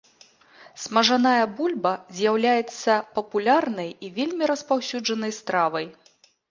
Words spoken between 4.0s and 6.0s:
і вельмі распаўсюджанай стравай.